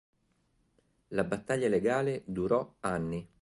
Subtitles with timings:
[1.09, 3.29] La battaglia legale durò anni.